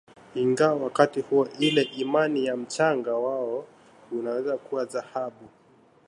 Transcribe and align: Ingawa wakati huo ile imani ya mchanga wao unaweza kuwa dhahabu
Ingawa 0.35 0.75
wakati 0.83 1.21
huo 1.21 1.47
ile 1.59 1.81
imani 1.81 2.45
ya 2.45 2.57
mchanga 2.57 3.15
wao 3.15 3.65
unaweza 4.11 4.57
kuwa 4.57 4.85
dhahabu 4.85 5.49